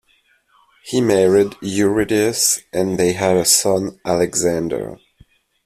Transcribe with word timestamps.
He 0.83 0.99
married 0.99 1.53
Eurydice 1.61 2.61
and 2.73 2.97
they 2.97 3.13
had 3.13 3.37
a 3.37 3.45
son 3.45 3.99
Alexander. 4.03 4.97